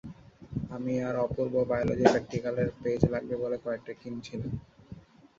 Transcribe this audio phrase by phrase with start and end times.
[0.69, 4.51] আমি আর অপুর্ব বায়োলজী প্র্যাক্টিক্যালের পেইজ লাগবে বলে কয়েকটা কিনছিলাম।